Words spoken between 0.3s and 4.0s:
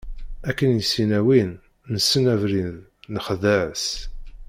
Akken i s-yenna win: nessen abrid nexḍa-as.